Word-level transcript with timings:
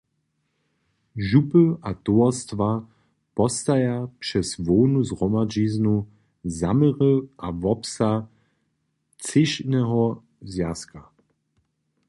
Župy 1.29 1.63
a 1.81 1.91
towarstwa 2.05 2.69
postaja 3.37 3.95
přez 4.23 4.47
hłownu 4.63 4.99
zhromadźiznu 5.09 5.95
zaměry 6.61 7.13
a 7.45 7.47
wobsah 7.63 8.21
třěšneho 9.23 9.99
zwjazka. 10.51 11.01